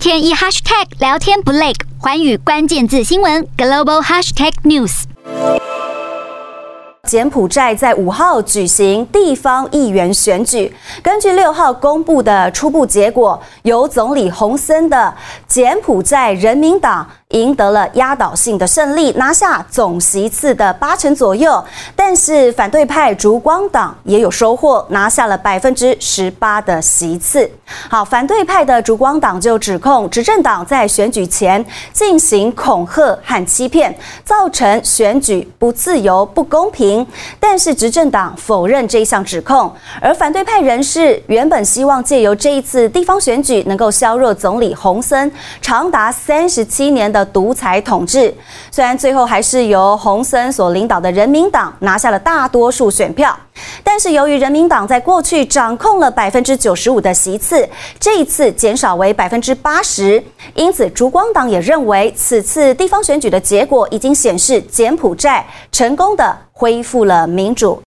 [0.00, 5.02] 天一 hashtag 聊天不累，寰宇关键字新闻 global hashtag news。
[7.06, 15.14] 柬埔寨在五号举行地方议员选举，根据六号公布的初步结果，由总理洪森的
[15.46, 17.06] 柬埔寨人民党。
[17.30, 21.62] 赢得了压倒性的胜利，拿下总席次的八成左右。
[21.96, 27.50] 但是反对派烛光党也有收获，拿下了百分之十八的席次。
[27.88, 37.06] 好，反对派的烛光党就指控执政党在选举前进行恐吓和欺骗，造成选举不自由、不公平。
[37.38, 45.30] 但是执政党否认这一项指控，而反对派人士原本希望借由这一次地方选举，能够削弱总理洪森
[45.62, 47.30] 长达三十七年的的。
[47.32, 48.34] 独裁统治，
[48.70, 53.34] 虽然最后还是由洪森所领导的人民党拿下了大多数选票，
[53.82, 57.66] 但是由于人民党在过去掌控了百分之九十五的席次，
[57.98, 60.22] 这一次减少为百分之八十，
[60.54, 67.80] 因此烛光党也认为此次地方选举的结果已经显示柬埔寨成功的恢复了民主。